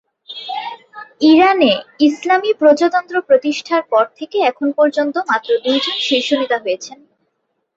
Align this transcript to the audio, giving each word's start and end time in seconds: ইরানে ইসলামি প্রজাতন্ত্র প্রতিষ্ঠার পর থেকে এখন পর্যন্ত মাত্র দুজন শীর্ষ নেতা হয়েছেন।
ইরানে 1.23 1.71
ইসলামি 1.99 2.51
প্রজাতন্ত্র 2.53 3.15
প্রতিষ্ঠার 3.27 3.83
পর 3.91 4.05
থেকে 4.17 4.37
এখন 4.41 4.67
পর্যন্ত 4.77 5.15
মাত্র 5.29 5.49
দুজন 5.65 5.95
শীর্ষ 6.07 6.29
নেতা 6.41 6.57
হয়েছেন। 6.63 6.97